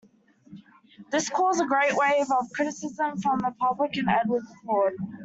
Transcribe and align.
This 1.11 1.29
caused 1.29 1.61
a 1.61 1.67
great 1.67 1.93
wave 1.93 2.25
of 2.31 2.49
criticism 2.55 3.21
from 3.21 3.37
the 3.37 3.53
public 3.59 3.95
and 3.97 4.09
Edward's 4.09 4.51
Court. 4.65 4.95